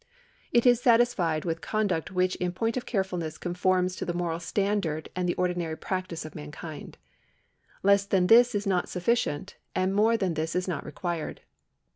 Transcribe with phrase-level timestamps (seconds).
[0.51, 5.09] It is satisfied with conduct which in point of carefulness conforms to the moral standard
[5.15, 6.97] and the ordinary practice of mankind.
[7.83, 11.41] Less than this is not sufficient, and more than this is not required.